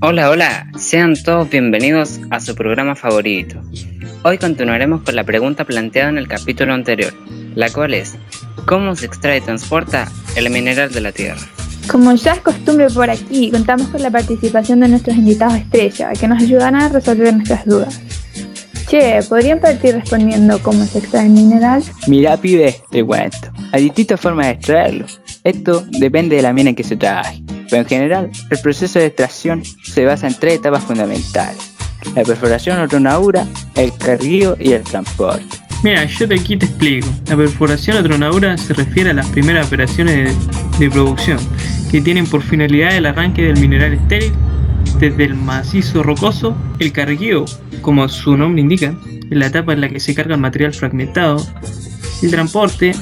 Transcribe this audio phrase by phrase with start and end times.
[0.00, 3.60] Hola, hola, sean todos bienvenidos a su programa favorito.
[4.22, 7.12] Hoy continuaremos con la pregunta planteada en el capítulo anterior,
[7.56, 8.14] la cual es,
[8.64, 11.40] ¿cómo se extrae y transporta el mineral de la Tierra?
[11.90, 16.28] Como ya es costumbre por aquí, contamos con la participación de nuestros invitados estrella, que
[16.28, 18.00] nos ayudarán a resolver nuestras dudas.
[18.88, 21.82] Che, ¿podrían partir respondiendo cómo se extrae el mineral?
[22.06, 23.36] Mira, pibe, te cuento.
[23.72, 25.06] Hay distintas formas de extraerlo.
[25.42, 29.06] Esto depende de la mina en que se trabaje, pero en general el proceso de
[29.06, 31.74] extracción se basa en tres etapas fundamentales.
[32.14, 35.44] La perforación o tronadura, el carguío y el transporte.
[35.82, 37.06] Mira, yo te aquí te explico.
[37.28, 41.38] La perforación o tronadura se refiere a las primeras operaciones de, de producción,
[41.90, 44.32] que tienen por finalidad el arranque del mineral estéril
[44.98, 46.56] desde el macizo rocoso.
[46.78, 47.44] El carguío,
[47.82, 48.94] como su nombre indica,
[49.30, 51.44] es la etapa en la que se carga el material fragmentado.
[52.22, 52.92] El transporte,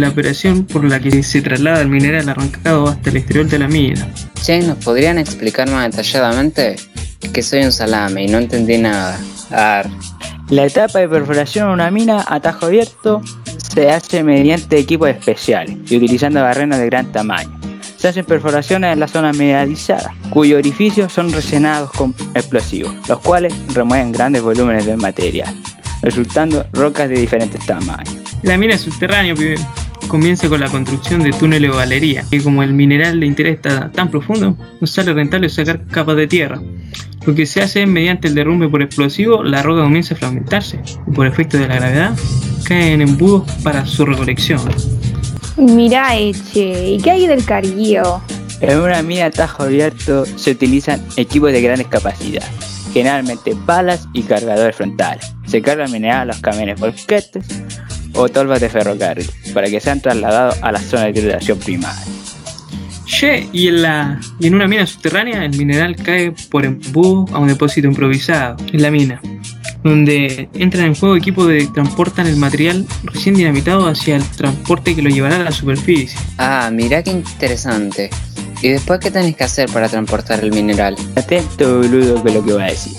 [0.00, 3.68] la operación por la que se traslada el mineral arrancado hasta el exterior de la
[3.68, 4.08] mina.
[4.42, 6.76] Che, ¿nos podrían explicar más detalladamente?
[7.20, 9.18] Es que soy un salame y no entendí nada.
[9.50, 9.88] Ar.
[10.50, 13.22] La etapa de perforación en una mina a tajo abierto
[13.56, 17.58] se hace mediante equipos especiales y utilizando barrenos de gran tamaño.
[17.96, 23.54] Se hacen perforaciones en la zona mineralizada, cuyos orificios son rellenados con explosivos, los cuales
[23.72, 25.54] remueven grandes volúmenes de material,
[26.02, 28.14] resultando rocas de diferentes tamaños.
[28.42, 29.56] La mina subterránea pibe,
[30.08, 33.90] comienza con la construcción de túneles o galerías, y como el mineral de interés está
[33.90, 36.60] tan profundo, no sale rentable sacar capas de tierra.
[37.26, 40.80] Lo que se hace es mediante el derrumbe por explosivo, la roca comienza a fragmentarse,
[41.06, 42.16] y por efecto de la gravedad,
[42.64, 44.60] cae en embudos para su recolección.
[45.56, 48.20] Mirá, Eche, ¿y qué hay del carguío?
[48.60, 52.50] En una mina a tajo abierto se utilizan equipos de grandes capacidades,
[52.92, 55.34] generalmente palas y cargadores frontales.
[55.46, 57.46] Se carga el mineral a los camiones volquetes
[58.14, 62.04] o tolvas de ferrocarril para que sean trasladados a la zona de trituración primaria.
[63.06, 67.38] Che, y en, la, y en una mina subterránea el mineral cae por embudo a
[67.38, 69.20] un depósito improvisado en la mina,
[69.82, 75.02] donde entran en juego equipos que transportan el material recién dinamitado hacia el transporte que
[75.02, 76.18] lo llevará a la superficie.
[76.38, 78.10] Ah, mirá qué interesante.
[78.62, 80.96] ¿Y después qué tenés que hacer para transportar el mineral?
[81.16, 82.94] Atento, boludo, con lo que voy a decir.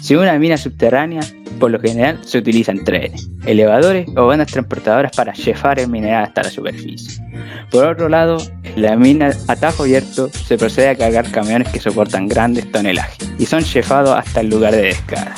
[0.00, 1.20] Si una mina subterránea,
[1.60, 6.42] por lo general se utilizan trenes, elevadores o bandas transportadoras para llevar el mineral hasta
[6.42, 7.22] la superficie.
[7.70, 11.78] Por otro lado, en la mina a tajo abierto se procede a cargar camiones que
[11.78, 15.36] soportan grandes tonelajes y son llevados hasta el lugar de descarga.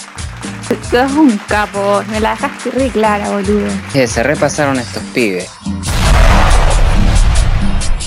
[0.90, 3.68] Sos un capo, me la dejaste re clara, boludo.
[3.92, 5.50] Se repasaron estos pibes.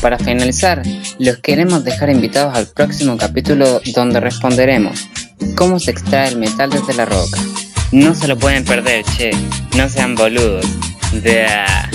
[0.01, 0.83] Para finalizar,
[1.19, 5.07] los queremos dejar invitados al próximo capítulo donde responderemos
[5.55, 7.39] cómo se extrae el metal desde la roca.
[7.91, 9.31] No se lo pueden perder, che.
[9.75, 10.65] No sean boludos.
[11.23, 11.89] Da.